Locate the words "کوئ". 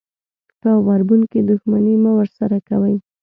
2.69-2.95